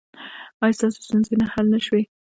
ایا 0.63 0.75
ستاسو 0.77 0.99
ستونزې 1.07 1.35
حل 1.53 1.65
نه 1.73 1.79
شوې؟ 1.85 2.01